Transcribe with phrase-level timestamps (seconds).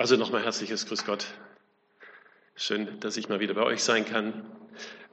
[0.00, 1.26] Also nochmal herzliches Grüß Gott.
[2.54, 4.46] Schön, dass ich mal wieder bei euch sein kann.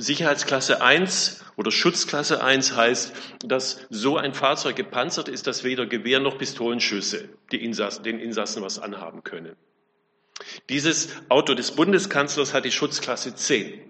[0.00, 3.12] Sicherheitsklasse 1 oder Schutzklasse 1 heißt,
[3.44, 8.78] dass so ein Fahrzeug gepanzert ist, dass weder Gewehr noch Pistolenschüsse Insassen, den Insassen was
[8.78, 9.56] anhaben können.
[10.68, 13.80] Dieses Auto des Bundeskanzlers hat die Schutzklasse 10.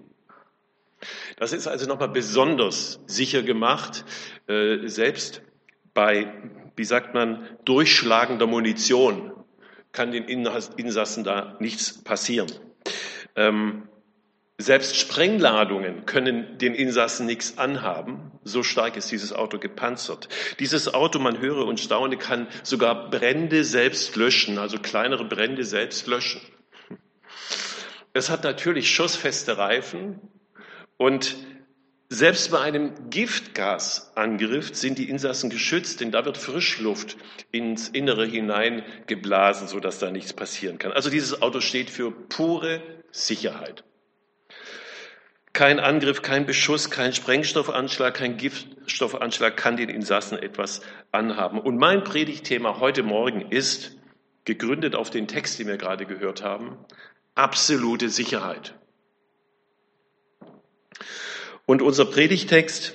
[1.37, 4.05] Das ist also nochmal besonders sicher gemacht,
[4.47, 5.43] äh, selbst
[5.95, 6.33] bei,
[6.77, 9.33] wie sagt man, durchschlagender Munition
[9.93, 12.51] kann den Insassen da nichts passieren.
[13.37, 13.89] Ähm,
[14.61, 18.33] selbst Sprengladungen können den Insassen nichts anhaben.
[18.45, 20.29] So stark ist dieses Auto gepanzert.
[20.59, 26.07] Dieses Auto, man höre und staune, kann sogar Brände selbst löschen, also kleinere Brände selbst
[26.07, 26.41] löschen.
[28.13, 30.21] Es hat natürlich schussfeste Reifen
[30.97, 31.37] und
[32.13, 37.17] selbst bei einem Giftgasangriff sind die Insassen geschützt, denn da wird Frischluft
[37.53, 40.91] ins Innere hinein geblasen, sodass da nichts passieren kann.
[40.91, 42.83] Also dieses Auto steht für pure
[43.13, 43.85] Sicherheit.
[45.53, 50.81] Kein Angriff, kein Beschuss, kein Sprengstoffanschlag, kein Giftstoffanschlag kann den Insassen etwas
[51.11, 51.59] anhaben.
[51.59, 53.97] Und mein Predigtthema heute Morgen ist,
[54.45, 56.79] gegründet auf den Text, den wir gerade gehört haben,
[57.35, 58.75] absolute Sicherheit.
[61.67, 62.95] Und unser Predigtext,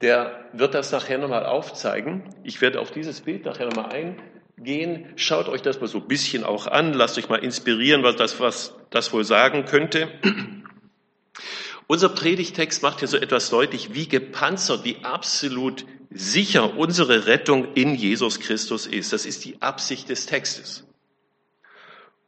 [0.00, 2.34] der wird das nachher nochmal aufzeigen.
[2.44, 4.20] Ich werde auf dieses Bild nachher nochmal ein
[4.58, 8.16] gehen, schaut euch das mal so ein bisschen auch an, lasst euch mal inspirieren, was
[8.16, 10.08] das, was das wohl sagen könnte.
[11.86, 17.94] Unser Predigtext macht hier so etwas deutlich, wie gepanzert, wie absolut sicher unsere Rettung in
[17.94, 19.12] Jesus Christus ist.
[19.12, 20.84] Das ist die Absicht des Textes.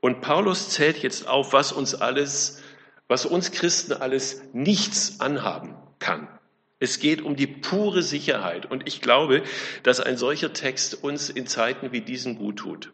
[0.01, 2.63] Und Paulus zählt jetzt auf, was uns alles,
[3.09, 6.29] was uns Christen alles nichts anhaben kann.
[6.81, 8.71] Es geht um die pure Sicherheit.
[8.71, 9.43] Und ich glaube,
[9.83, 12.93] dass ein solcher Text uns in Zeiten wie diesen gut tut.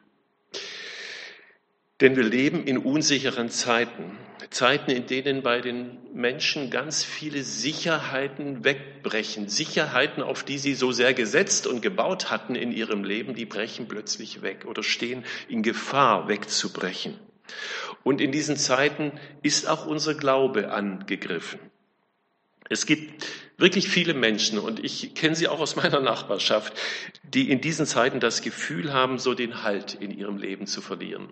[2.01, 4.19] Denn wir leben in unsicheren Zeiten.
[4.51, 9.49] Zeiten, in denen bei den Menschen ganz viele Sicherheiten wegbrechen.
[9.49, 13.87] Sicherheiten, auf die sie so sehr gesetzt und gebaut hatten in ihrem Leben, die brechen
[13.87, 17.19] plötzlich weg oder stehen in Gefahr wegzubrechen.
[18.03, 19.13] Und in diesen Zeiten
[19.43, 21.61] ist auch unser Glaube angegriffen.
[22.69, 23.27] Es gibt
[23.59, 26.75] wirklich viele Menschen, und ich kenne sie auch aus meiner Nachbarschaft,
[27.23, 31.29] die in diesen Zeiten das Gefühl haben, so den Halt in ihrem Leben zu verlieren.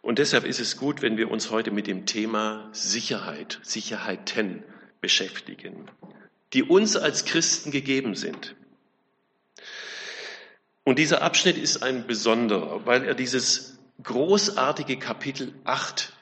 [0.00, 4.62] Und deshalb ist es gut, wenn wir uns heute mit dem Thema Sicherheit, Sicherheiten
[5.00, 5.90] beschäftigen,
[6.52, 8.54] die uns als Christen gegeben sind.
[10.84, 16.13] Und dieser Abschnitt ist ein besonderer, weil er dieses großartige Kapitel 8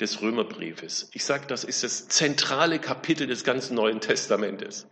[0.00, 1.10] des Römerbriefes.
[1.14, 4.86] Ich sage, das ist das zentrale Kapitel des ganzen Neuen Testamentes,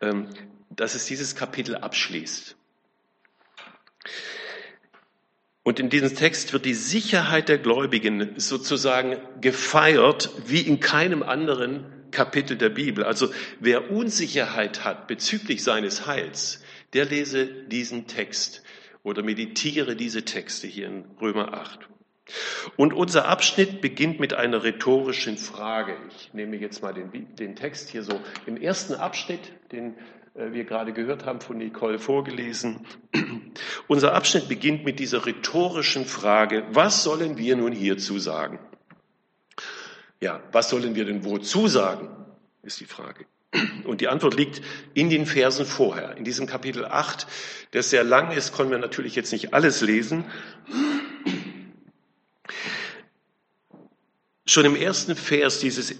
[0.00, 0.28] ähm,
[0.70, 2.56] dass es dieses Kapitel abschließt.
[5.62, 12.10] Und in diesem Text wird die Sicherheit der Gläubigen sozusagen gefeiert wie in keinem anderen
[12.10, 13.04] Kapitel der Bibel.
[13.04, 16.60] Also wer Unsicherheit hat bezüglich seines Heils,
[16.92, 18.62] der lese diesen Text
[19.02, 21.88] oder meditiere diese Texte hier in Römer 8.
[22.76, 25.96] Und unser Abschnitt beginnt mit einer rhetorischen Frage.
[26.16, 29.40] Ich nehme jetzt mal den, den Text hier so im ersten Abschnitt,
[29.72, 29.94] den
[30.34, 32.86] äh, wir gerade gehört haben von Nicole vorgelesen.
[33.88, 38.58] Unser Abschnitt beginnt mit dieser rhetorischen Frage, was sollen wir nun hierzu sagen?
[40.20, 42.08] Ja, was sollen wir denn wozu sagen,
[42.62, 43.26] ist die Frage.
[43.84, 44.62] Und die Antwort liegt
[44.94, 47.26] in den Versen vorher, in diesem Kapitel 8,
[47.74, 50.24] der sehr lang ist, können wir natürlich jetzt nicht alles lesen.
[54.46, 55.92] Schon im ersten Vers dieses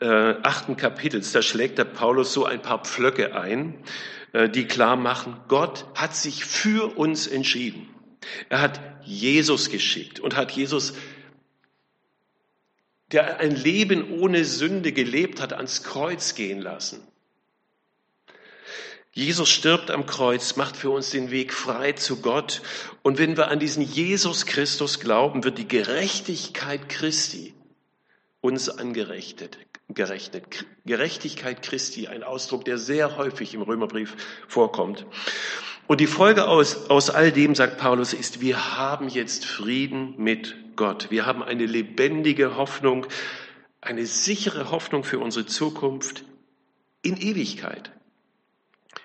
[0.00, 3.74] äh, achten Kapitels, da schlägt der Paulus so ein paar Pflöcke ein,
[4.32, 7.88] äh, die klar machen, Gott hat sich für uns entschieden.
[8.50, 10.92] Er hat Jesus geschickt und hat Jesus,
[13.10, 17.00] der ein Leben ohne Sünde gelebt hat, ans Kreuz gehen lassen.
[19.10, 22.62] Jesus stirbt am Kreuz, macht für uns den Weg frei zu Gott.
[23.02, 27.54] Und wenn wir an diesen Jesus Christus glauben, wird die Gerechtigkeit Christi
[28.40, 29.58] uns angerechnet.
[29.88, 30.66] Gerechnet.
[30.84, 35.06] Gerechtigkeit Christi, ein Ausdruck, der sehr häufig im Römerbrief vorkommt.
[35.86, 40.54] Und die Folge aus, aus all dem, sagt Paulus, ist, wir haben jetzt Frieden mit
[40.76, 41.10] Gott.
[41.10, 43.06] Wir haben eine lebendige Hoffnung,
[43.80, 46.24] eine sichere Hoffnung für unsere Zukunft
[47.02, 47.90] in Ewigkeit.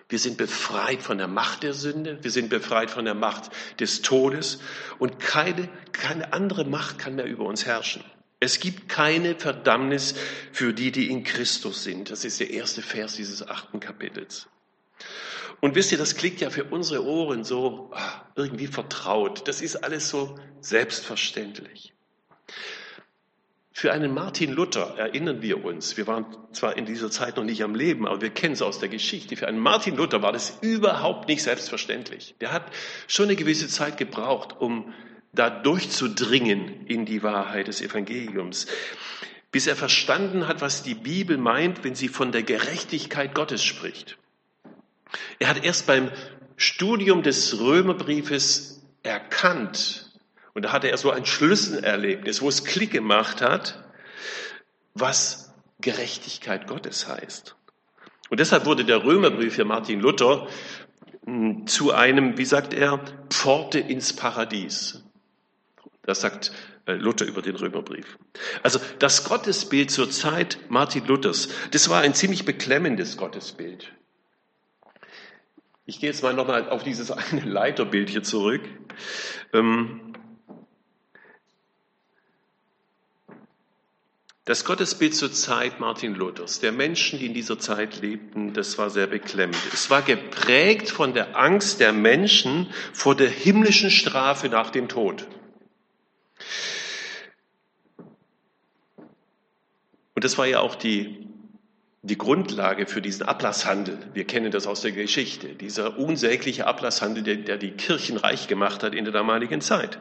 [0.10, 4.02] Wir sind befreit von der Macht der Sünde, wir sind befreit von der Macht des
[4.02, 4.60] Todes
[5.00, 8.04] und keine, keine andere Macht kann mehr über uns herrschen.
[8.44, 10.16] Es gibt keine Verdammnis
[10.52, 12.12] für die, die in Christus sind.
[12.12, 14.50] Das ist der erste Vers dieses achten Kapitels.
[15.62, 19.48] Und wisst ihr, das klingt ja für unsere Ohren so ah, irgendwie vertraut.
[19.48, 21.94] Das ist alles so selbstverständlich.
[23.72, 27.64] Für einen Martin Luther erinnern wir uns, wir waren zwar in dieser Zeit noch nicht
[27.64, 29.38] am Leben, aber wir kennen es aus der Geschichte.
[29.38, 32.36] Für einen Martin Luther war das überhaupt nicht selbstverständlich.
[32.42, 32.66] Der hat
[33.08, 34.94] schon eine gewisse Zeit gebraucht, um
[35.34, 38.68] da durchzudringen in die Wahrheit des Evangeliums,
[39.52, 44.18] bis er verstanden hat, was die Bibel meint, wenn sie von der Gerechtigkeit Gottes spricht.
[45.40, 46.12] Er hat erst beim
[46.56, 50.12] Studium des Römerbriefes erkannt,
[50.54, 53.84] und da hatte er so ein Schlüsselerlebnis, wo es Klick gemacht hat,
[54.94, 57.56] was Gerechtigkeit Gottes heißt.
[58.30, 60.48] Und deshalb wurde der Römerbrief für Martin Luther
[61.26, 65.03] hm, zu einem, wie sagt er, Pforte ins Paradies.
[66.06, 66.52] Das sagt
[66.86, 68.18] äh, Luther über den Römerbrief.
[68.62, 73.92] Also das Gottesbild zur Zeit Martin Luthers, das war ein ziemlich beklemmendes Gottesbild.
[75.86, 78.62] Ich gehe jetzt mal nochmal auf dieses eine Leiterbild hier zurück.
[79.54, 80.14] Ähm,
[84.44, 88.90] das Gottesbild zur Zeit Martin Luthers, der Menschen, die in dieser Zeit lebten, das war
[88.90, 89.58] sehr beklemmend.
[89.74, 95.26] Es war geprägt von der Angst der Menschen vor der himmlischen Strafe nach dem Tod.
[100.24, 101.28] Das war ja auch die,
[102.02, 103.98] die Grundlage für diesen Ablasshandel.
[104.14, 105.50] Wir kennen das aus der Geschichte.
[105.50, 110.00] Dieser unsägliche Ablasshandel, der, der die Kirchen reich gemacht hat in der damaligen Zeit.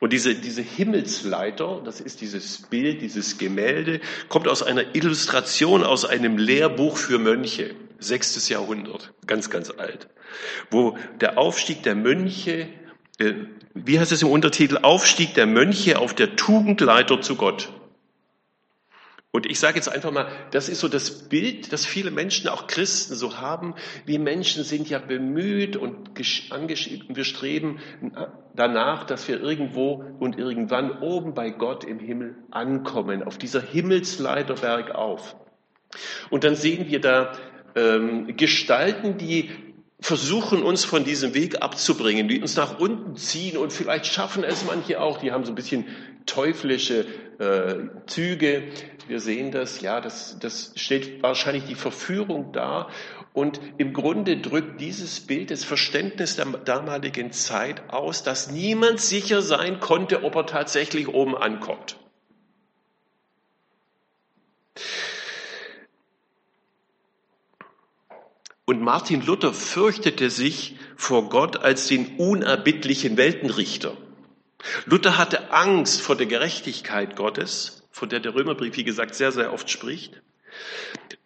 [0.00, 6.06] Und diese, diese Himmelsleiter, das ist dieses Bild, dieses Gemälde, kommt aus einer Illustration aus
[6.06, 10.08] einem Lehrbuch für Mönche, sechstes Jahrhundert, ganz, ganz alt,
[10.70, 12.68] wo der Aufstieg der Mönche,
[13.18, 13.32] äh,
[13.74, 17.70] wie heißt es im Untertitel, Aufstieg der Mönche auf der Tugendleiter zu Gott.
[19.32, 22.66] Und ich sage jetzt einfach mal, das ist so das Bild, das viele Menschen, auch
[22.66, 23.74] Christen, so haben.
[24.04, 27.78] Wir Menschen sind ja bemüht und wir streben
[28.56, 34.54] danach, dass wir irgendwo und irgendwann oben bei Gott im Himmel ankommen, auf dieser Himmelsleiter
[34.54, 35.36] bergauf.
[36.30, 37.32] Und dann sehen wir da
[37.76, 39.50] ähm, Gestalten, die
[40.00, 44.64] versuchen uns von diesem Weg abzubringen, die uns nach unten ziehen und vielleicht schaffen es
[44.64, 45.86] manche auch, die haben so ein bisschen
[46.26, 47.06] teuflische
[47.40, 48.64] äh, Züge.
[49.08, 52.90] Wir sehen das, ja, das, das stellt wahrscheinlich die Verführung dar.
[53.32, 59.40] Und im Grunde drückt dieses Bild das Verständnis der damaligen Zeit aus, dass niemand sicher
[59.40, 61.96] sein konnte, ob er tatsächlich oben ankommt.
[68.64, 73.96] Und Martin Luther fürchtete sich vor Gott als den unerbittlichen Weltenrichter.
[74.86, 79.52] Luther hatte Angst vor der Gerechtigkeit Gottes, von der der Römerbrief, wie gesagt, sehr, sehr
[79.52, 80.20] oft spricht,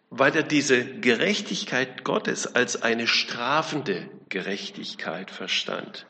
[0.09, 6.07] weil er diese Gerechtigkeit Gottes als eine strafende Gerechtigkeit verstand,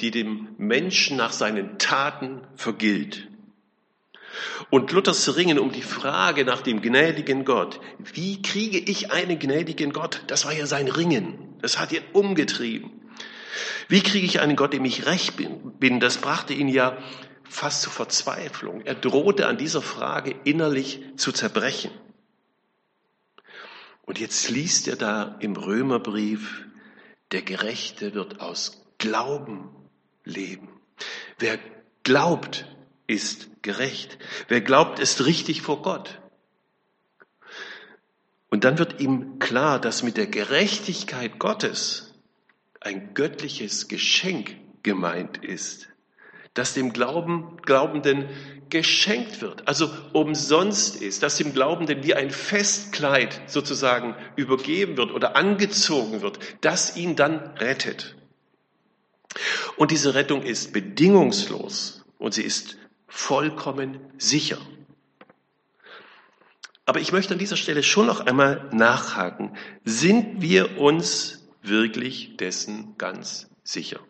[0.00, 3.26] die dem Menschen nach seinen Taten vergilt.
[4.70, 9.92] Und Luthers Ringen um die Frage nach dem gnädigen Gott, wie kriege ich einen gnädigen
[9.92, 10.22] Gott?
[10.28, 11.56] Das war ja sein Ringen.
[11.60, 12.99] Das hat ihn umgetrieben.
[13.88, 16.00] Wie kriege ich einen Gott, dem ich recht bin?
[16.00, 16.98] Das brachte ihn ja
[17.44, 18.82] fast zur Verzweiflung.
[18.82, 21.90] Er drohte an dieser Frage innerlich zu zerbrechen.
[24.02, 26.64] Und jetzt liest er da im Römerbrief,
[27.32, 29.70] der Gerechte wird aus Glauben
[30.24, 30.68] leben.
[31.38, 31.58] Wer
[32.02, 32.66] glaubt,
[33.06, 34.18] ist gerecht.
[34.48, 36.20] Wer glaubt, ist richtig vor Gott.
[38.50, 42.09] Und dann wird ihm klar, dass mit der Gerechtigkeit Gottes
[42.80, 45.88] ein göttliches Geschenk gemeint ist,
[46.54, 48.28] das dem Glauben, Glaubenden
[48.70, 55.36] geschenkt wird, also umsonst ist, dass dem Glaubenden wie ein Festkleid sozusagen übergeben wird oder
[55.36, 58.16] angezogen wird, das ihn dann rettet.
[59.76, 64.58] Und diese Rettung ist bedingungslos und sie ist vollkommen sicher.
[66.86, 69.56] Aber ich möchte an dieser Stelle schon noch einmal nachhaken.
[69.84, 74.00] Sind wir uns wirklich dessen ganz sicher?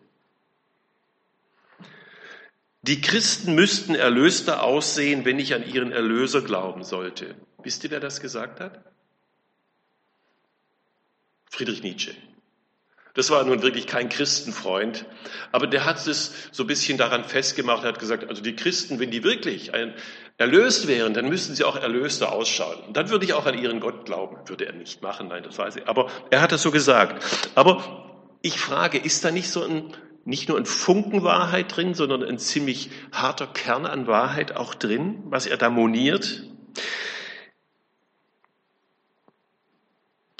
[2.83, 7.35] Die Christen müssten erlöster aussehen, wenn ich an ihren Erlöser glauben sollte.
[7.61, 8.83] Wisst ihr, wer das gesagt hat?
[11.45, 12.15] Friedrich Nietzsche.
[13.13, 15.05] Das war nun wirklich kein Christenfreund,
[15.51, 19.11] aber der hat es so ein bisschen daran festgemacht, hat gesagt, also die Christen, wenn
[19.11, 19.93] die wirklich ein,
[20.37, 22.79] erlöst wären, dann müssten sie auch erlöster ausschauen.
[22.87, 24.37] Und dann würde ich auch an ihren Gott glauben.
[24.47, 25.87] Würde er nicht machen, nein, das weiß ich.
[25.87, 27.23] Aber er hat das so gesagt.
[27.53, 32.23] Aber ich frage, ist da nicht so ein, nicht nur ein Funken Wahrheit drin, sondern
[32.23, 36.43] ein ziemlich harter Kern an Wahrheit auch drin, was er da moniert?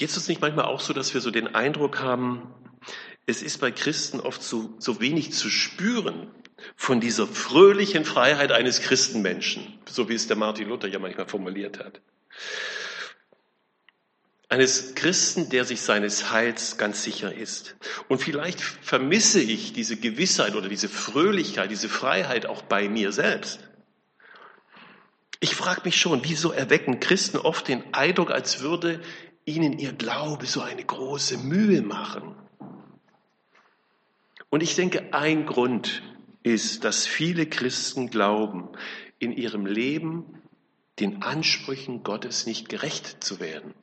[0.01, 2.55] Geht es uns nicht manchmal auch so, dass wir so den Eindruck haben,
[3.27, 6.31] es ist bei Christen oft so, so wenig zu spüren
[6.75, 11.77] von dieser fröhlichen Freiheit eines Christenmenschen, so wie es der Martin Luther ja manchmal formuliert
[11.77, 12.01] hat.
[14.50, 17.75] Eines Christen, der sich seines Heils ganz sicher ist.
[18.08, 23.60] Und vielleicht vermisse ich diese Gewissheit oder diese Fröhlichkeit, diese Freiheit auch bei mir selbst.
[25.41, 29.00] Ich frage mich schon, wieso erwecken Christen oft den Eindruck, als würde
[29.45, 32.36] ihnen ihr Glaube so eine große Mühe machen.
[34.50, 36.03] Und ich denke, ein Grund
[36.43, 38.69] ist, dass viele Christen glauben,
[39.19, 40.41] in ihrem Leben
[41.00, 43.74] den Ansprüchen Gottes nicht gerecht zu werden.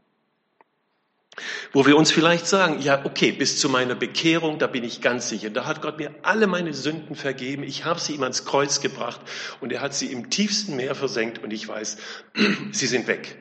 [1.72, 5.28] Wo wir uns vielleicht sagen, ja, okay, bis zu meiner Bekehrung, da bin ich ganz
[5.28, 8.80] sicher, da hat Gott mir alle meine Sünden vergeben, ich habe sie ihm ans Kreuz
[8.80, 9.20] gebracht
[9.60, 11.98] und er hat sie im tiefsten Meer versenkt und ich weiß,
[12.72, 13.36] sie sind weg.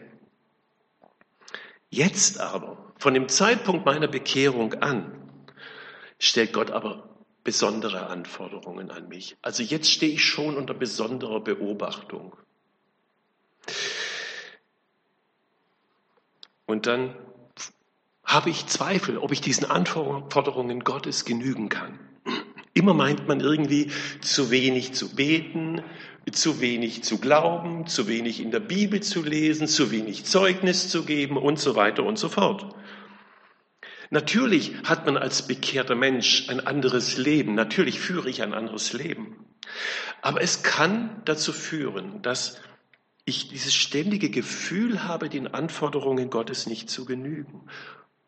[1.89, 5.29] Jetzt aber, von dem Zeitpunkt meiner Bekehrung an,
[6.19, 7.07] stellt Gott aber
[7.43, 9.37] besondere Anforderungen an mich.
[9.41, 12.35] Also jetzt stehe ich schon unter besonderer Beobachtung.
[16.65, 17.15] Und dann
[18.25, 21.97] habe ich Zweifel, ob ich diesen Anforderungen Gottes genügen kann.
[22.73, 25.81] Immer meint man irgendwie zu wenig zu beten,
[26.31, 31.03] zu wenig zu glauben, zu wenig in der Bibel zu lesen, zu wenig Zeugnis zu
[31.03, 32.75] geben und so weiter und so fort.
[34.09, 37.55] Natürlich hat man als bekehrter Mensch ein anderes Leben.
[37.55, 39.45] Natürlich führe ich ein anderes Leben.
[40.21, 42.59] Aber es kann dazu führen, dass
[43.25, 47.67] ich dieses ständige Gefühl habe, den Anforderungen Gottes nicht zu genügen.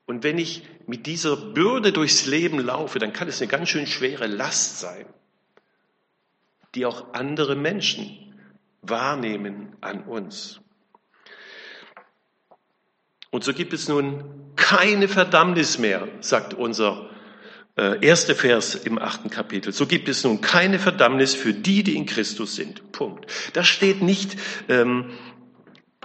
[0.06, 3.88] Und wenn ich mit dieser Bürde durchs Leben laufe, dann kann es eine ganz schön
[3.88, 5.06] schwere Last sein,
[6.76, 8.34] die auch andere Menschen
[8.82, 10.62] wahrnehmen an uns.
[13.32, 17.10] Und so gibt es nun keine Verdammnis mehr, sagt unser
[17.78, 19.72] äh, erster Vers im achten Kapitel.
[19.72, 22.92] So gibt es nun keine Verdammnis für die, die in Christus sind.
[22.92, 23.28] Punkt.
[23.54, 25.12] Da steht nicht, ähm,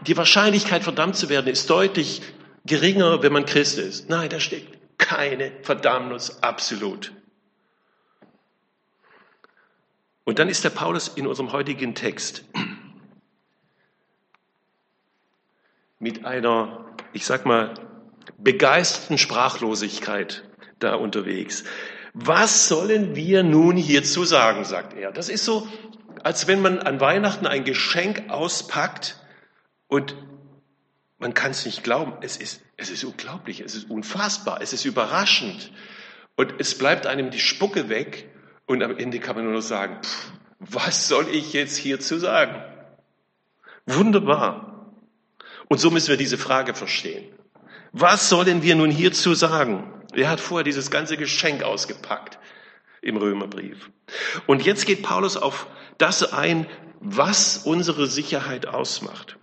[0.06, 2.21] die Wahrscheinlichkeit verdammt zu werden ist deutlich
[2.66, 4.11] geringer, wenn man Christ ist.
[4.11, 4.66] Nein, da steht
[4.99, 7.12] keine Verdammnis absolut.
[10.25, 12.45] Und dann ist der Paulus in unserem heutigen Text
[15.99, 17.75] mit einer, ich sag mal,
[18.38, 20.45] begeisterten Sprachlosigkeit
[20.78, 21.64] da unterwegs.
[22.14, 25.12] Was sollen wir nun hierzu sagen, sagt er.
[25.12, 25.69] Das ist so,
[26.23, 29.21] als wenn man an Weihnachten ein Geschenk auspackt
[29.88, 30.16] und
[31.19, 32.14] man kann es nicht glauben.
[32.21, 35.73] Es ist, es ist unglaublich, es ist unfassbar, es ist überraschend.
[36.37, 38.28] Und es bleibt einem die Spucke weg
[38.66, 42.62] und am Ende kann man nur noch sagen, pff, was soll ich jetzt hierzu sagen?
[43.87, 44.92] Wunderbar.
[45.68, 47.26] Und so müssen wir diese Frage verstehen.
[47.92, 49.92] Was sollen wir nun hierzu sagen?
[50.14, 52.38] Er hat vorher dieses ganze Geschenk ausgepackt
[53.02, 53.90] im Römerbrief.
[54.47, 55.66] Und jetzt geht Paulus auf
[55.99, 56.66] das ein,
[57.00, 59.37] was unsere Sicherheit ausmacht.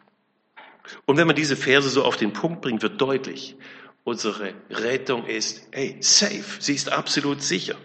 [1.05, 3.55] Und wenn man diese Verse so auf den Punkt bringt, wird deutlich,
[4.03, 6.43] unsere Rettung ist, hey, safe.
[6.59, 7.75] Sie ist absolut sicher.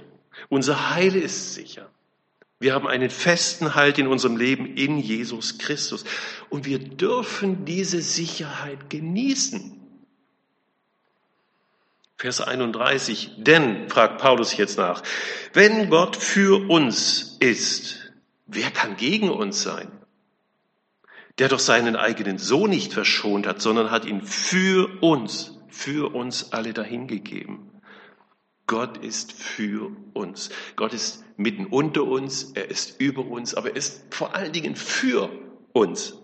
[0.48, 1.90] Unser Heil ist sicher.
[2.58, 6.04] Wir haben einen festen Halt in unserem Leben in Jesus Christus.
[6.48, 9.80] Und wir dürfen diese Sicherheit genießen.
[12.16, 13.32] Vers 31.
[13.36, 15.02] Denn, fragt Paulus jetzt nach,
[15.52, 18.12] wenn Gott für uns ist,
[18.46, 19.90] wer kann gegen uns sein?
[21.38, 26.52] der doch seinen eigenen Sohn nicht verschont hat, sondern hat ihn für uns, für uns
[26.52, 27.70] alle dahingegeben.
[28.66, 30.50] Gott ist für uns.
[30.74, 34.74] Gott ist mitten unter uns, er ist über uns, aber er ist vor allen Dingen
[34.74, 35.30] für
[35.72, 36.14] uns.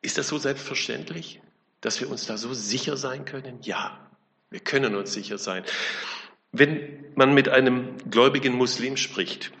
[0.00, 1.40] Ist das so selbstverständlich,
[1.80, 3.58] dass wir uns da so sicher sein können?
[3.62, 4.10] Ja,
[4.50, 5.64] wir können uns sicher sein.
[6.52, 9.52] Wenn man mit einem gläubigen Muslim spricht,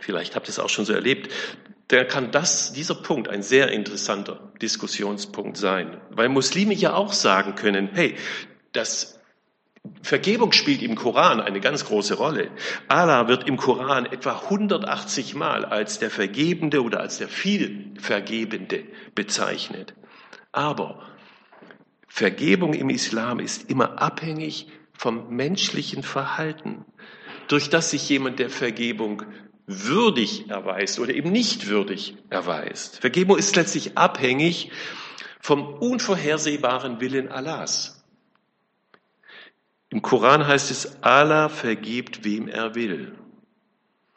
[0.00, 1.32] vielleicht habt ihr es auch schon so erlebt,
[1.90, 7.54] der kann das, dieser Punkt ein sehr interessanter Diskussionspunkt sein, weil Muslime ja auch sagen
[7.54, 8.16] können, hey,
[8.72, 9.20] das
[10.04, 12.50] Vergebung spielt im Koran eine ganz große Rolle.
[12.88, 19.94] Allah wird im Koran etwa 180 Mal als der Vergebende oder als der Vielvergebende bezeichnet.
[20.52, 21.02] Aber
[22.06, 26.84] Vergebung im Islam ist immer abhängig vom menschlichen Verhalten,
[27.48, 29.22] durch das sich jemand der Vergebung
[29.66, 33.00] würdig erweist oder eben nicht würdig erweist.
[33.00, 34.70] Vergebung ist letztlich abhängig
[35.40, 38.03] vom unvorhersehbaren Willen Allahs.
[39.94, 43.16] Im Koran heißt es, Allah vergibt, wem er will.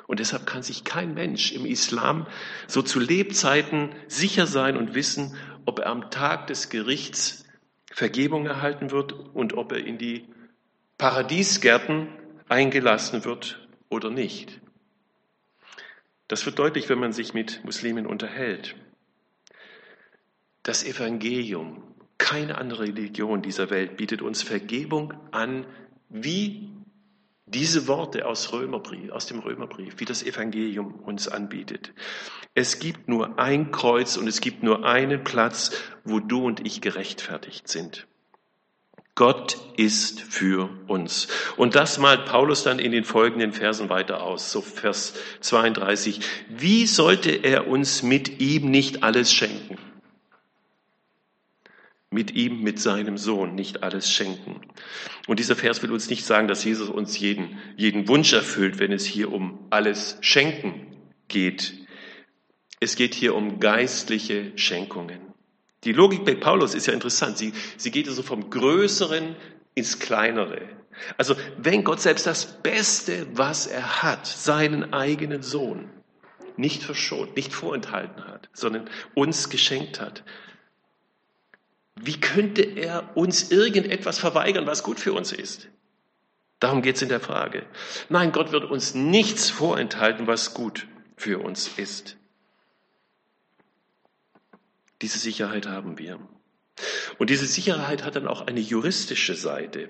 [0.08, 2.26] Und deshalb kann sich kein Mensch im Islam
[2.66, 7.46] so zu Lebzeiten sicher sein und wissen, ob er am Tag des Gerichts
[7.92, 10.26] Vergebung erhalten wird und ob er in die
[10.98, 12.08] Paradiesgärten
[12.50, 14.60] eingelassen wird oder nicht.
[16.28, 18.76] Das wird deutlich, wenn man sich mit Muslimen unterhält.
[20.64, 21.84] Das Evangelium,
[22.18, 25.66] keine andere Religion dieser Welt bietet uns Vergebung an,
[26.10, 26.70] wie
[27.46, 31.94] diese Worte aus, Römerbrief, aus dem Römerbrief, wie das Evangelium uns anbietet.
[32.54, 35.72] Es gibt nur ein Kreuz und es gibt nur einen Platz,
[36.04, 38.06] wo du und ich gerechtfertigt sind.
[39.16, 41.28] Gott ist für uns.
[41.56, 46.20] Und das malt Paulus dann in den folgenden Versen weiter aus, so Vers 32.
[46.50, 49.78] Wie sollte er uns mit ihm nicht alles schenken?
[52.10, 54.62] Mit ihm, mit seinem Sohn nicht alles schenken.
[55.28, 58.94] Und dieser Vers will uns nicht sagen, dass Jesus uns jeden, jeden Wunsch erfüllt, wenn
[58.94, 60.88] es hier um alles Schenken
[61.28, 61.74] geht.
[62.80, 65.20] Es geht hier um geistliche Schenkungen.
[65.84, 67.38] Die Logik bei Paulus ist ja interessant.
[67.38, 69.36] Sie, sie geht also vom Größeren
[69.76, 70.62] ins Kleinere.
[71.18, 75.90] Also wenn Gott selbst das Beste, was er hat, seinen eigenen Sohn,
[76.56, 80.24] nicht verschont, nicht vorenthalten hat, sondern uns geschenkt hat,
[82.02, 85.68] wie könnte er uns irgendetwas verweigern, was gut für uns ist?
[86.60, 87.66] Darum geht es in der Frage.
[88.10, 92.18] Nein, Gott wird uns nichts vorenthalten, was gut für uns ist.
[95.02, 96.20] Diese Sicherheit haben wir.
[97.20, 99.90] Und diese Sicherheit hat dann auch eine juristische Seite.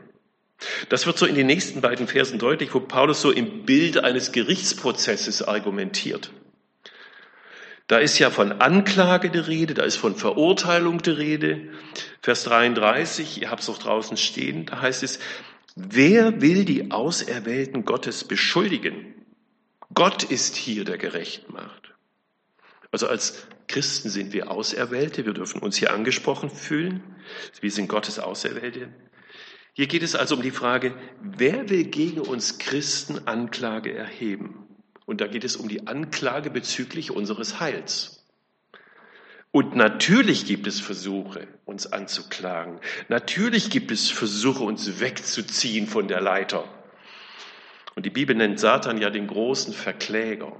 [0.89, 4.31] Das wird so in den nächsten beiden Versen deutlich, wo Paulus so im Bild eines
[4.31, 6.31] Gerichtsprozesses argumentiert.
[7.87, 11.69] Da ist ja von Anklage die Rede, da ist von Verurteilung die Rede.
[12.21, 15.19] Vers 33, ihr habt es auch draußen stehen, da heißt es,
[15.75, 19.15] wer will die Auserwählten Gottes beschuldigen?
[19.93, 21.93] Gott ist hier, der gerecht macht.
[22.91, 27.03] Also als Christen sind wir Auserwählte, wir dürfen uns hier angesprochen fühlen.
[27.61, 28.89] Wir sind Gottes Auserwählte.
[29.73, 34.66] Hier geht es also um die Frage, wer will gegen uns Christen Anklage erheben?
[35.07, 38.25] Und da geht es um die Anklage bezüglich unseres Heils.
[39.51, 42.81] Und natürlich gibt es Versuche, uns anzuklagen.
[43.07, 46.65] Natürlich gibt es Versuche, uns wegzuziehen von der Leiter.
[47.95, 50.57] Und die Bibel nennt Satan ja den großen Verkläger.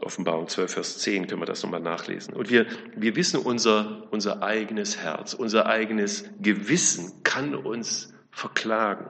[0.00, 2.34] Offenbarung 12, Vers 10 können wir das nochmal nachlesen.
[2.34, 9.08] Und wir, wir wissen, unser, unser eigenes Herz, unser eigenes Gewissen kann uns verklagen,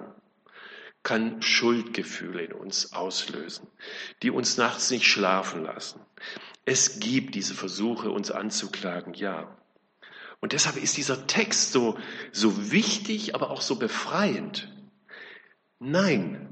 [1.08, 3.66] kann Schuldgefühle in uns auslösen,
[4.22, 6.00] die uns nachts nicht schlafen lassen.
[6.66, 9.56] Es gibt diese Versuche, uns anzuklagen, ja.
[10.40, 11.96] Und deshalb ist dieser Text so,
[12.30, 14.70] so wichtig, aber auch so befreiend.
[15.78, 16.46] Nein,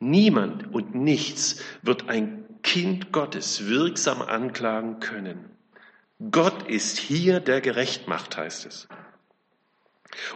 [0.00, 5.48] niemand und nichts wird ein Kind Gottes wirksam anklagen können.
[6.32, 8.88] Gott ist hier, der gerecht macht, heißt es.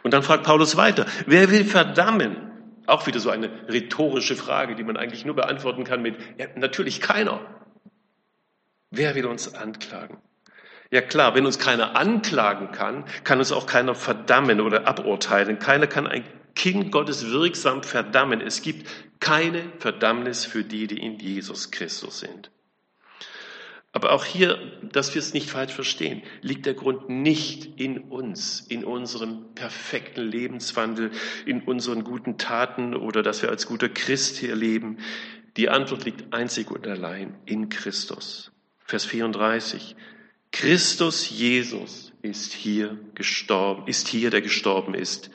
[0.05, 2.53] Und dann fragt Paulus weiter, wer will verdammen?
[2.87, 7.01] Auch wieder so eine rhetorische Frage, die man eigentlich nur beantworten kann mit, ja, natürlich
[7.01, 7.41] keiner.
[8.91, 10.19] Wer will uns anklagen?
[10.91, 15.59] Ja klar, wenn uns keiner anklagen kann, kann uns auch keiner verdammen oder aburteilen.
[15.59, 18.41] Keiner kann ein Kind Gottes wirksam verdammen.
[18.41, 22.51] Es gibt keine Verdammnis für die, die in Jesus Christus sind.
[23.95, 28.61] Aber auch hier, dass wir es nicht falsch verstehen, liegt der Grund nicht in uns,
[28.69, 31.13] in unserem perfekten Lebenswandel,
[31.47, 34.99] in unseren guten Taten oder dass wir als guter Christ hier leben.
[35.57, 38.51] Die Antwort liegt einzig und allein in Christus.
[38.85, 39.95] Vers 34.
[40.51, 45.31] Christus Jesus ist hier gestorben, ist hier, der gestorben ist.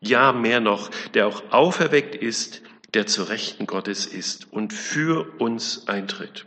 [0.00, 2.60] Ja, mehr noch, der auch auferweckt ist,
[2.92, 6.44] der zu Rechten Gottes ist und für uns eintritt.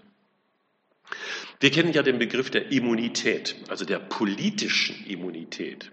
[1.59, 5.91] Wir kennen ja den Begriff der Immunität, also der politischen Immunität.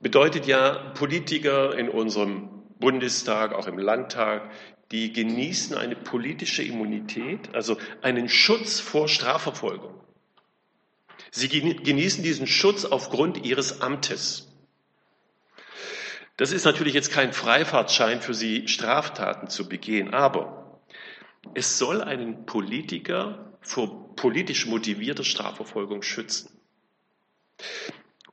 [0.00, 4.50] Bedeutet ja, Politiker in unserem Bundestag, auch im Landtag,
[4.92, 10.00] die genießen eine politische Immunität, also einen Schutz vor Strafverfolgung.
[11.30, 14.48] Sie genießen diesen Schutz aufgrund ihres Amtes.
[16.36, 20.67] Das ist natürlich jetzt kein Freifahrtschein für sie, Straftaten zu begehen, aber
[21.54, 26.50] es soll einen Politiker vor politisch motivierter Strafverfolgung schützen.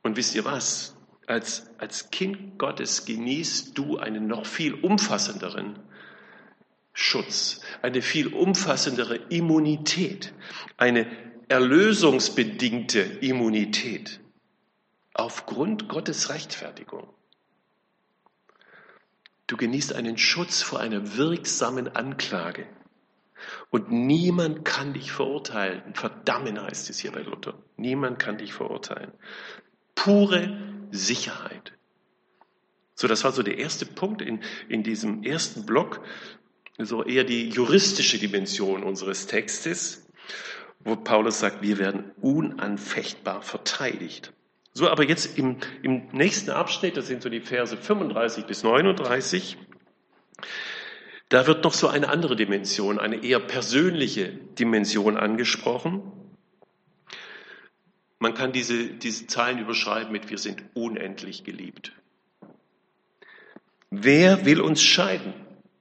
[0.02, 0.96] Und wisst ihr was?
[1.26, 5.80] Als, als Kind Gottes genießt du einen noch viel umfassenderen
[6.92, 10.32] Schutz, eine viel umfassendere Immunität,
[10.76, 11.06] eine
[11.48, 14.20] erlösungsbedingte Immunität
[15.14, 17.08] aufgrund Gottes Rechtfertigung.
[19.46, 22.66] Du genießt einen Schutz vor einer wirksamen Anklage.
[23.70, 25.82] Und niemand kann dich verurteilen.
[25.94, 27.54] Verdammen heißt es hier bei Luther.
[27.76, 29.12] Niemand kann dich verurteilen.
[29.94, 30.56] Pure
[30.90, 31.72] Sicherheit.
[32.94, 36.00] So, das war so der erste Punkt in, in diesem ersten Block,
[36.78, 40.06] so eher die juristische Dimension unseres Textes,
[40.80, 44.32] wo Paulus sagt, wir werden unanfechtbar verteidigt.
[44.72, 49.56] So, aber jetzt im, im nächsten Abschnitt, das sind so die Verse 35 bis 39,
[51.28, 56.02] da wird noch so eine andere Dimension, eine eher persönliche Dimension angesprochen.
[58.18, 61.92] Man kann diese, diese Zeilen überschreiben mit Wir sind unendlich geliebt.
[63.90, 65.34] Wer will uns scheiden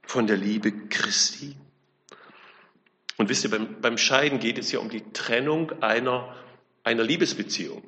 [0.04, 1.56] von der Liebe Christi?
[3.18, 6.36] Und wisst ihr, beim, beim Scheiden geht es ja um die Trennung einer,
[6.84, 7.84] einer Liebesbeziehung.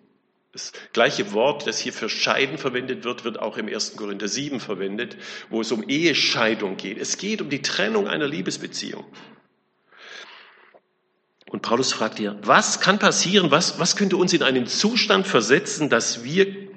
[0.58, 3.96] Das gleiche Wort, das hier für Scheiden verwendet wird, wird auch im 1.
[3.96, 5.16] Korinther 7 verwendet,
[5.52, 6.98] wo es um Ehescheidung geht.
[6.98, 9.06] Es geht um die Trennung einer Liebesbeziehung.
[11.52, 15.92] Und Paulus fragt hier, was kann passieren, was, was könnte uns in einen Zustand versetzen,
[15.92, 16.72] dass wir,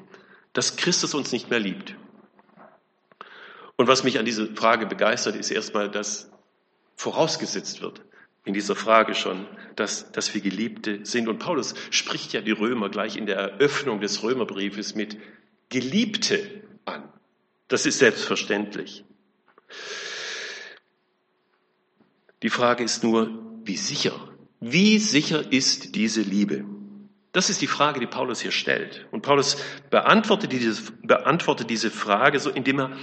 [0.53, 1.95] dass Christus uns nicht mehr liebt?
[3.77, 6.31] Und was mich an dieser Frage begeistert, ist erstmal, dass
[6.97, 8.03] vorausgesetzt wird,
[8.45, 11.29] in dieser Frage schon, dass, dass wir Geliebte sind.
[11.29, 15.19] Und Paulus spricht ja die Römer gleich in der Eröffnung des Römerbriefes mit
[15.69, 17.09] Geliebte an.
[17.69, 19.05] Das ist selbstverständlich.
[22.43, 24.29] Die Frage ist nur, wie sicher?
[24.61, 26.65] Wie sicher ist diese Liebe?
[27.33, 29.07] Das ist die Frage, die Paulus hier stellt.
[29.13, 29.59] Und Paulus
[29.91, 32.97] beantwortet diese, beantwortet diese Frage so, indem er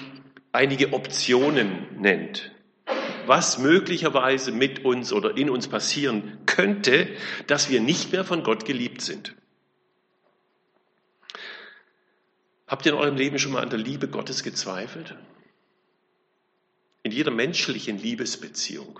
[0.52, 2.52] einige Optionen nennt
[3.28, 7.08] was möglicherweise mit uns oder in uns passieren könnte,
[7.48, 9.36] dass wir nicht mehr von Gott geliebt sind.
[12.68, 15.16] Habt ihr in eurem Leben schon mal an der Liebe Gottes gezweifelt?
[17.04, 19.00] In jeder menschlichen Liebesbeziehung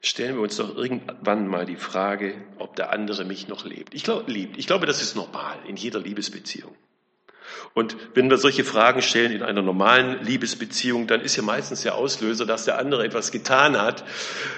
[0.00, 3.94] stellen wir uns doch irgendwann mal die Frage, ob der andere mich noch lebt.
[3.94, 4.56] Ich glaube, liebt.
[4.56, 6.74] Ich glaube, das ist normal in jeder Liebesbeziehung.
[7.74, 11.94] Und wenn wir solche Fragen stellen in einer normalen Liebesbeziehung, dann ist ja meistens der
[11.94, 14.04] Auslöser, dass der andere etwas getan hat,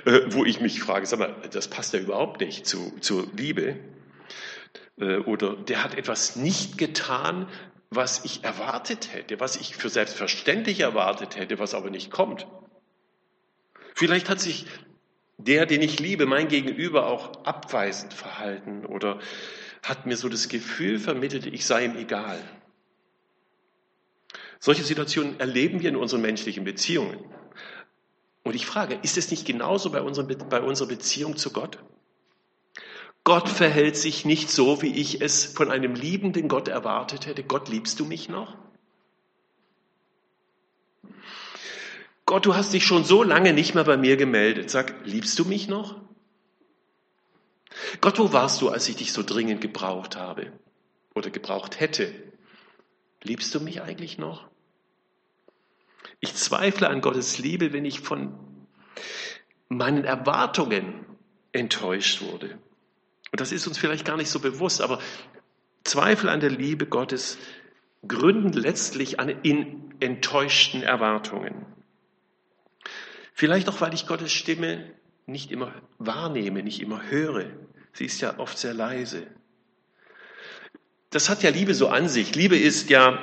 [0.04, 3.76] äh, wo ich mich frage, sag mal, das passt ja überhaupt nicht zu, zur Liebe.
[5.00, 7.48] Äh, oder der hat etwas nicht getan,
[7.90, 12.46] was ich erwartet hätte, was ich für selbstverständlich erwartet hätte, was aber nicht kommt.
[13.94, 14.66] Vielleicht hat sich
[15.38, 19.20] der, den ich liebe, mein Gegenüber auch abweisend verhalten oder
[19.82, 22.38] hat mir so das Gefühl vermittelt, ich sei ihm egal.
[24.60, 27.18] Solche Situationen erleben wir in unseren menschlichen Beziehungen.
[28.42, 31.78] Und ich frage, ist es nicht genauso bei, unseren, bei unserer Beziehung zu Gott?
[33.24, 37.44] Gott verhält sich nicht so, wie ich es von einem liebenden Gott erwartet hätte.
[37.44, 38.56] Gott, liebst du mich noch?
[42.24, 44.70] Gott, du hast dich schon so lange nicht mehr bei mir gemeldet.
[44.70, 46.00] Sag, liebst du mich noch?
[48.00, 50.52] Gott, wo warst du, als ich dich so dringend gebraucht habe
[51.14, 52.12] oder gebraucht hätte?
[53.22, 54.47] Liebst du mich eigentlich noch?
[56.20, 58.34] Ich zweifle an Gottes Liebe, wenn ich von
[59.68, 61.04] meinen Erwartungen
[61.52, 62.58] enttäuscht wurde.
[63.30, 65.00] Und das ist uns vielleicht gar nicht so bewusst, aber
[65.84, 67.38] Zweifel an der Liebe Gottes
[68.06, 71.66] gründen letztlich an, in enttäuschten Erwartungen.
[73.32, 74.92] Vielleicht auch, weil ich Gottes Stimme
[75.26, 77.46] nicht immer wahrnehme, nicht immer höre.
[77.92, 79.26] Sie ist ja oft sehr leise.
[81.10, 82.34] Das hat ja Liebe so an sich.
[82.34, 83.18] Liebe ist ja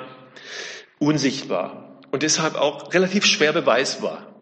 [0.99, 1.84] unsichtbar
[2.15, 4.33] und deshalb auch relativ schwer beweisbar.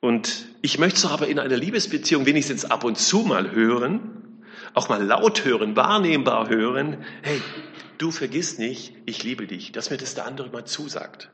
[0.00, 4.42] Und ich möchte es aber in einer Liebesbeziehung wenigstens ab und zu mal hören,
[4.74, 7.40] auch mal laut hören, wahrnehmbar hören, hey,
[7.96, 11.30] du vergiss nicht, ich liebe dich, dass mir das der andere mal zusagt.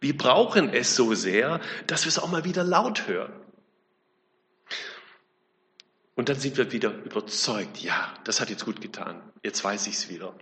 [0.00, 3.34] Wir brauchen es so sehr, dass wir es auch mal wieder laut hören.
[6.14, 9.94] Und dann sind wir wieder überzeugt, ja, das hat jetzt gut getan, jetzt weiß ich
[9.96, 10.34] es wieder.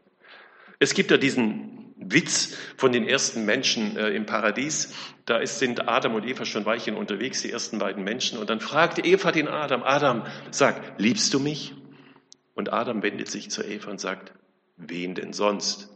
[0.79, 4.95] Es gibt ja diesen Witz von den ersten Menschen äh, im Paradies.
[5.27, 8.39] Da ist, sind Adam und Eva schon Weilchen unterwegs, die ersten beiden Menschen.
[8.39, 11.75] Und dann fragt Eva den Adam, Adam, sag, liebst du mich?
[12.55, 14.33] Und Adam wendet sich zu Eva und sagt,
[14.77, 15.89] wen denn sonst?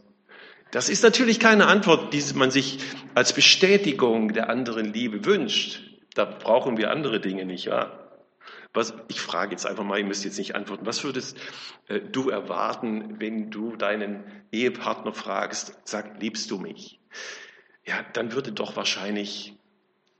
[0.71, 2.79] Das ist natürlich keine Antwort, die man sich
[3.13, 5.81] als Bestätigung der anderen Liebe wünscht.
[6.15, 8.04] Da brauchen wir andere Dinge nicht, ja?
[8.75, 10.85] Was, ich frage jetzt einfach mal, ihr müsst jetzt nicht antworten.
[10.85, 11.37] Was würdest
[11.87, 16.99] äh, du erwarten, wenn du deinen Ehepartner fragst, sag, liebst du mich?
[17.85, 19.55] Ja, dann würde doch wahrscheinlich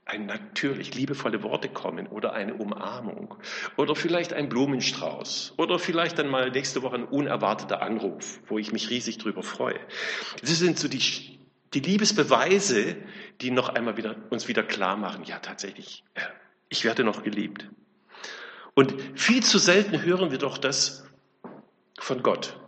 [0.06, 3.34] ein natürlich liebevolle Worte kommen oder eine Umarmung
[3.76, 8.72] oder vielleicht ein Blumenstrauß oder vielleicht dann mal nächste Woche ein unerwarteter Anruf, wo ich
[8.72, 9.80] mich riesig drüber freue.
[10.40, 11.40] Das sind so die,
[11.74, 12.96] die Liebesbeweise,
[13.40, 16.04] die noch einmal wieder, uns wieder klar machen, ja tatsächlich,
[16.68, 17.68] ich werde noch geliebt.
[18.76, 21.08] Und viel zu selten hören wir doch das
[21.98, 22.60] von Gott.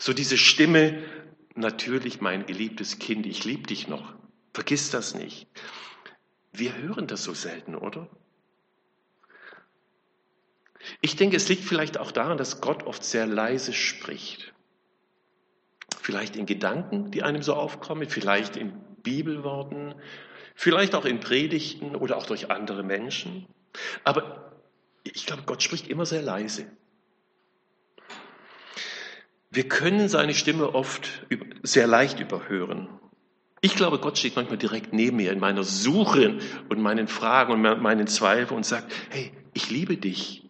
[0.00, 1.00] So diese Stimme,
[1.54, 4.14] natürlich mein geliebtes Kind, ich liebe dich noch.
[4.52, 5.46] Vergiss das nicht.
[6.52, 8.08] Wir hören das so selten, oder?
[11.00, 14.52] Ich denke, es liegt vielleicht auch daran, dass Gott oft sehr leise spricht.
[16.00, 18.72] Vielleicht in Gedanken, die einem so aufkommen, vielleicht in
[19.04, 19.94] Bibelworten,
[20.56, 23.46] vielleicht auch in Predigten oder auch durch andere Menschen.
[24.02, 24.51] Aber
[25.04, 26.66] ich glaube, Gott spricht immer sehr leise.
[29.50, 31.26] Wir können seine Stimme oft
[31.62, 32.88] sehr leicht überhören.
[33.60, 36.38] Ich glaube, Gott steht manchmal direkt neben mir in meiner Suche
[36.68, 40.42] und meinen Fragen und meinen Zweifeln und sagt, hey, ich liebe dich.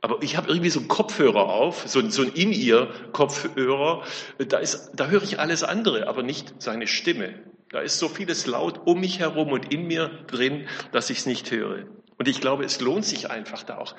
[0.00, 4.04] Aber ich habe irgendwie so einen Kopfhörer auf, so, so ein In-Ear-Kopfhörer.
[4.38, 4.60] Da,
[4.94, 7.34] da höre ich alles andere, aber nicht seine Stimme.
[7.70, 11.26] Da ist so vieles laut um mich herum und in mir drin, dass ich es
[11.26, 11.86] nicht höre.
[12.18, 13.94] Und ich glaube, es lohnt sich einfach da auch,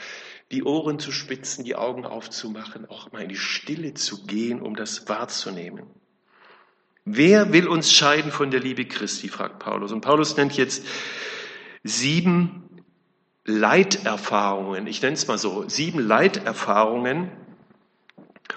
[0.51, 4.75] die Ohren zu spitzen, die Augen aufzumachen, auch mal in die Stille zu gehen, um
[4.75, 5.85] das wahrzunehmen.
[7.05, 9.91] Wer will uns scheiden von der Liebe Christi, fragt Paulus.
[9.91, 10.85] Und Paulus nennt jetzt
[11.83, 12.83] sieben
[13.45, 17.31] Leiterfahrungen, ich nenne es mal so, sieben Leiterfahrungen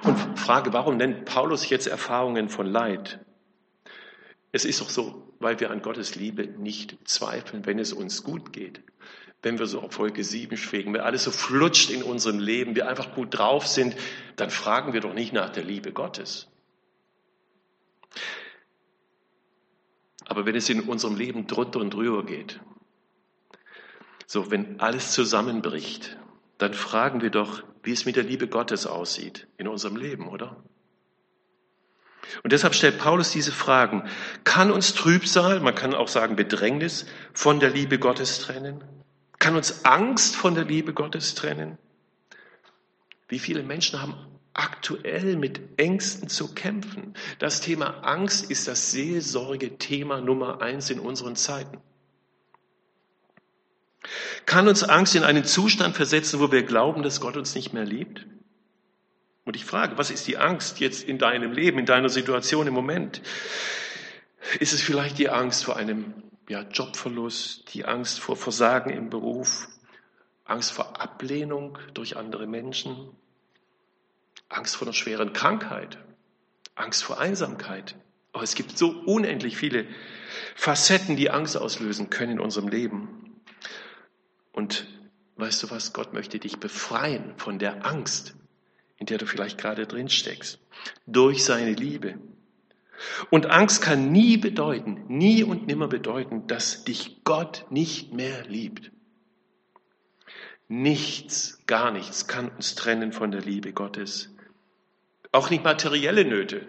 [0.03, 3.21] und frage, warum nennt Paulus jetzt Erfahrungen von Leid?
[4.51, 8.53] Es ist doch so, weil wir an Gottes Liebe nicht zweifeln, wenn es uns gut
[8.53, 8.83] geht
[9.43, 12.89] wenn wir so auf Folge 7 schwingen, wenn alles so flutscht in unserem Leben, wir
[12.89, 13.97] einfach gut drauf sind,
[14.37, 16.49] dann fragen wir doch nicht nach der Liebe Gottes.
[20.27, 22.61] Aber wenn es in unserem Leben drunter und drüber geht,
[24.27, 26.19] so wenn alles zusammenbricht,
[26.59, 30.63] dann fragen wir doch, wie es mit der Liebe Gottes aussieht in unserem Leben, oder?
[32.43, 34.09] Und deshalb stellt Paulus diese Fragen.
[34.45, 38.85] Kann uns Trübsal, man kann auch sagen Bedrängnis, von der Liebe Gottes trennen?
[39.41, 41.79] Kann uns Angst von der Liebe Gottes trennen?
[43.27, 44.15] Wie viele Menschen haben
[44.53, 47.15] aktuell mit Ängsten zu kämpfen?
[47.39, 51.79] Das Thema Angst ist das Seelsorge-Thema Nummer eins in unseren Zeiten.
[54.45, 57.85] Kann uns Angst in einen Zustand versetzen, wo wir glauben, dass Gott uns nicht mehr
[57.85, 58.27] liebt?
[59.47, 62.75] Und ich frage, was ist die Angst jetzt in deinem Leben, in deiner Situation im
[62.75, 63.23] Moment?
[64.59, 66.13] Ist es vielleicht die Angst vor einem
[66.51, 69.69] ja, Jobverlust, die Angst vor Versagen im Beruf,
[70.45, 73.09] Angst vor Ablehnung durch andere Menschen,
[74.49, 75.99] Angst vor einer schweren Krankheit,
[76.75, 77.95] Angst vor Einsamkeit.
[78.33, 79.87] Aber es gibt so unendlich viele
[80.57, 83.41] Facetten, die Angst auslösen können in unserem Leben.
[84.51, 84.89] Und
[85.37, 85.93] weißt du was?
[85.93, 88.35] Gott möchte dich befreien von der Angst,
[88.97, 90.59] in der du vielleicht gerade drin steckst,
[91.07, 92.19] durch seine Liebe.
[93.31, 98.91] Und Angst kann nie bedeuten, nie und nimmer bedeuten, dass dich Gott nicht mehr liebt.
[100.69, 104.35] Nichts, gar nichts kann uns trennen von der Liebe Gottes.
[105.33, 106.67] Auch nicht materielle Nöte.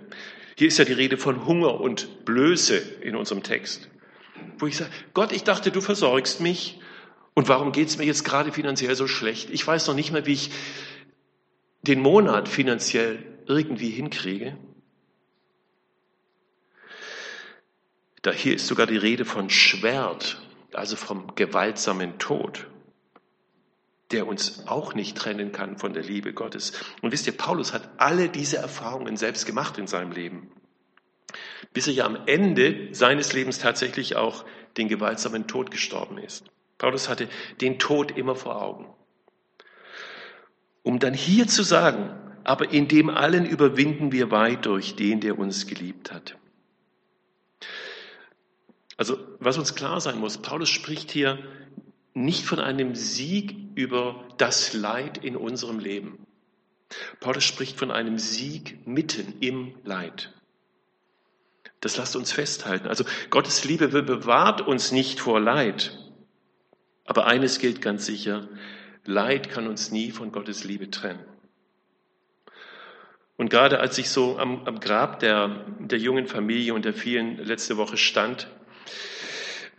[0.57, 3.89] Hier ist ja die Rede von Hunger und Blöße in unserem Text.
[4.57, 6.79] Wo ich sage, Gott, ich dachte, du versorgst mich.
[7.33, 9.49] Und warum geht es mir jetzt gerade finanziell so schlecht?
[9.49, 10.51] Ich weiß noch nicht mehr, wie ich
[11.81, 14.57] den Monat finanziell irgendwie hinkriege.
[18.21, 20.41] Da hier ist sogar die Rede von Schwert,
[20.73, 22.67] also vom gewaltsamen Tod,
[24.11, 26.73] der uns auch nicht trennen kann von der Liebe Gottes.
[27.01, 30.51] Und wisst ihr, Paulus hat alle diese Erfahrungen selbst gemacht in seinem Leben,
[31.73, 34.45] bis er ja am Ende seines Lebens tatsächlich auch
[34.77, 36.45] den gewaltsamen Tod gestorben ist.
[36.77, 37.27] Paulus hatte
[37.59, 38.87] den Tod immer vor Augen.
[40.83, 42.11] Um dann hier zu sagen,
[42.43, 46.37] aber in dem allen überwinden wir weit durch den, der uns geliebt hat.
[49.01, 51.39] Also was uns klar sein muss, Paulus spricht hier
[52.13, 56.27] nicht von einem Sieg über das Leid in unserem Leben.
[57.19, 60.31] Paulus spricht von einem Sieg mitten im Leid.
[61.79, 62.87] Das lasst uns festhalten.
[62.87, 65.97] Also Gottes Liebe bewahrt uns nicht vor Leid.
[67.07, 68.49] Aber eines gilt ganz sicher,
[69.03, 71.25] Leid kann uns nie von Gottes Liebe trennen.
[73.35, 77.37] Und gerade als ich so am, am Grab der, der jungen Familie und der vielen
[77.37, 78.47] letzte Woche stand,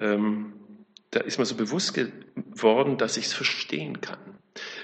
[0.00, 0.54] ähm,
[1.10, 4.18] da ist mir so bewusst geworden, dass ich es verstehen kann.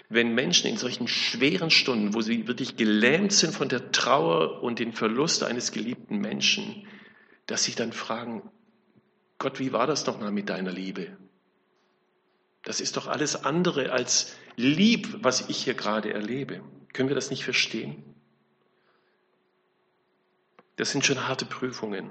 [0.09, 4.79] Wenn Menschen in solchen schweren Stunden, wo sie wirklich gelähmt sind von der Trauer und
[4.79, 6.87] dem Verlust eines geliebten Menschen,
[7.47, 8.43] dass sie dann fragen,
[9.39, 11.17] Gott, wie war das doch mal mit deiner Liebe?
[12.63, 16.61] Das ist doch alles andere als lieb, was ich hier gerade erlebe.
[16.93, 18.03] Können wir das nicht verstehen?
[20.77, 22.11] Das sind schon harte Prüfungen.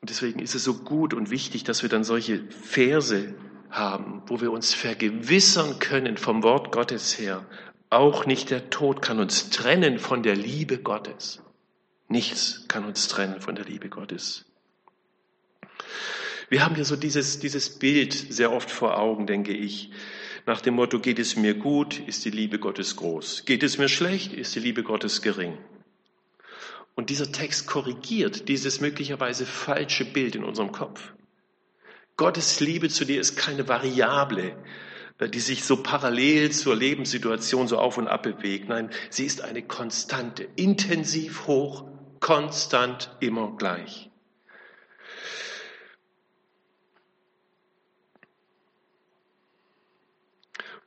[0.00, 3.34] Und deswegen ist es so gut und wichtig, dass wir dann solche Verse
[3.70, 7.46] haben, wo wir uns vergewissern können vom Wort Gottes her.
[7.90, 11.42] Auch nicht der Tod kann uns trennen von der Liebe Gottes.
[12.08, 14.46] Nichts kann uns trennen von der Liebe Gottes.
[16.48, 19.92] Wir haben ja so dieses, dieses Bild sehr oft vor Augen, denke ich.
[20.46, 23.44] Nach dem Motto, geht es mir gut, ist die Liebe Gottes groß.
[23.44, 25.58] Geht es mir schlecht, ist die Liebe Gottes gering.
[27.00, 31.14] Und dieser Text korrigiert dieses möglicherweise falsche Bild in unserem Kopf.
[32.18, 34.54] Gottes Liebe zu dir ist keine Variable,
[35.18, 38.68] äh, die sich so parallel zur Lebenssituation so auf und ab bewegt.
[38.68, 41.86] Nein, sie ist eine Konstante, intensiv hoch,
[42.20, 44.09] konstant, immer gleich.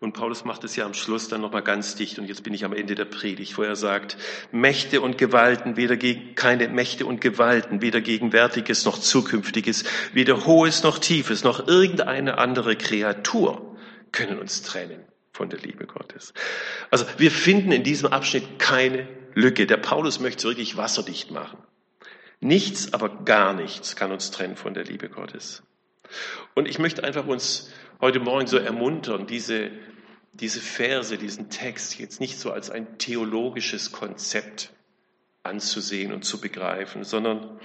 [0.03, 2.19] Und Paulus macht es ja am Schluss dann nochmal ganz dicht.
[2.19, 4.17] Und jetzt bin ich am Ende der Predigt, wo er sagt,
[4.51, 10.83] Mächte und Gewalten, weder gegen, keine Mächte und Gewalten, weder Gegenwärtiges noch Zukünftiges, weder Hohes
[10.83, 13.77] noch Tiefes, noch irgendeine andere Kreatur
[14.11, 16.33] können uns trennen von der Liebe Gottes.
[16.91, 19.67] Also wir finden in diesem Abschnitt keine Lücke.
[19.67, 21.59] Der Paulus möchte es wirklich wasserdicht machen.
[22.41, 25.63] Nichts, aber gar nichts kann uns trennen von der Liebe Gottes.
[26.55, 29.71] Und ich möchte einfach uns heute Morgen so ermuntern, diese
[30.33, 34.73] diese Verse, diesen Text jetzt nicht so als ein theologisches Konzept
[35.43, 37.59] anzusehen und zu begreifen, sondern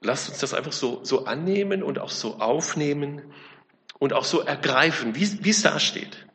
[0.00, 3.22] lasst uns das einfach so, so annehmen und auch so aufnehmen
[3.98, 6.26] und auch so ergreifen, wie, es da steht.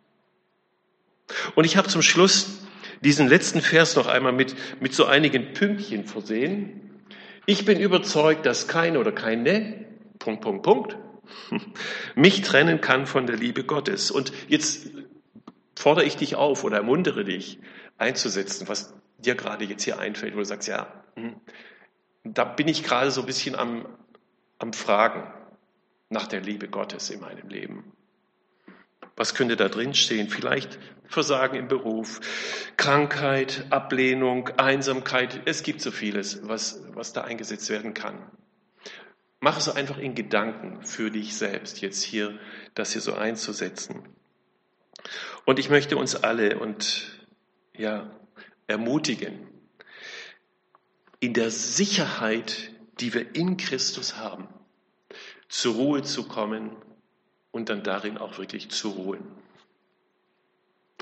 [1.56, 2.60] Und ich habe zum Schluss
[3.02, 7.02] diesen letzten Vers noch einmal mit, mit so einigen Pünktchen versehen.
[7.46, 9.86] Ich bin überzeugt, dass kein oder keine,
[10.20, 10.98] Punkt, Punkt, Punkt,
[12.16, 14.12] mich trennen kann von der Liebe Gottes.
[14.12, 14.90] Und jetzt
[15.76, 17.60] fordere ich dich auf oder ermuntere dich
[17.98, 21.36] einzusetzen, was dir gerade jetzt hier einfällt, wo du sagst, ja, hm,
[22.24, 23.86] da bin ich gerade so ein bisschen am,
[24.58, 25.34] am Fragen
[26.10, 27.94] nach der Liebe Gottes in meinem Leben.
[29.16, 30.30] Was könnte da drin stehen?
[30.30, 32.22] Vielleicht Versagen im Beruf,
[32.78, 35.42] Krankheit, Ablehnung, Einsamkeit.
[35.46, 38.32] Es gibt so vieles, was, was da eingesetzt werden kann.
[39.40, 42.38] Mach es einfach in Gedanken für dich selbst, jetzt hier
[42.76, 44.04] das hier so einzusetzen.
[45.46, 47.26] Und ich möchte uns alle und
[47.74, 48.12] ja,
[48.68, 49.48] ermutigen,
[51.22, 54.48] in der Sicherheit, die wir in Christus haben,
[55.48, 56.76] zur Ruhe zu kommen
[57.52, 59.26] und dann darin auch wirklich zu ruhen.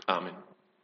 [0.05, 0.46] Amen.